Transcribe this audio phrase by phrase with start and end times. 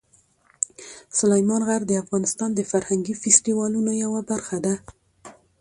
[1.17, 4.73] سلیمان غر د افغانستان د فرهنګي فستیوالونو یوه برخه ده.